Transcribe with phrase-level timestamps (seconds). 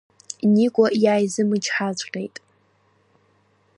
[0.53, 2.35] Никәа иааизымчҳаҵәҟьеит.